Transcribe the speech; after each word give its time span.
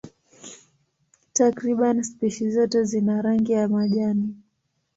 Takriban 1.33 2.03
spishi 2.03 2.51
zote 2.51 2.83
zina 2.83 3.21
rangi 3.21 3.51
ya 3.53 3.67
majani. 3.67 4.35